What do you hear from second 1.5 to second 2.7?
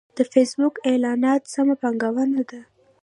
سمه پانګونه ده.